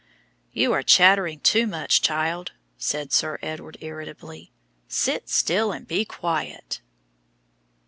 "You 0.51 0.73
are 0.73 0.81
chattering 0.81 1.41
too 1.41 1.67
much, 1.67 2.01
child," 2.01 2.53
said 2.79 3.13
Sir 3.13 3.37
Edward 3.43 3.77
irritably; 3.81 4.51
"sit 4.87 5.29
still 5.29 5.71
and 5.71 5.87
be 5.87 6.05
quiet." 6.05 6.81